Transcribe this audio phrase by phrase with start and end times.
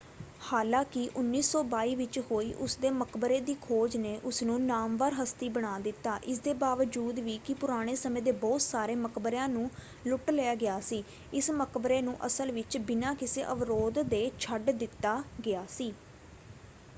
[0.43, 6.53] ਹਾਲਾਂਕਿ 1922 ਵਿੱਚ ਹੋਈ ਉਸਦੇ ਮਕਬਰੇ ਦੀ ਖੋਜ ਨੇ ਉਸਨੂੰ ਨਾਮਵਰ ਹਸਤੀ ਬਣਾ ਦਿੱਤਾ। ਇਸਦੇ
[6.63, 9.69] ਬਾਵਜੂਦ ਵੀ ਕਿ ਪੁਰਾਣੇ ਸਮੇਂ ਦੇ ਬਹੁਤ ਸਾਰੇ ਮਕਬਰਿਆਂ ਨੂੰ
[10.07, 11.03] ਲੁੱਟ ਲਿਆ ਗਿਆ ਸੀ
[11.33, 15.93] ਇਸ ਮਕਬਰੇ ਨੂੰ ਅਸਲ ਵਿੱਚ ਬਿਨਾਂ ਕਿਸੇ ਅਵਰੋਧ ਦੇ ਛੱਡ ਦਿੱਤਾ ਗਿਆ ਸੀ।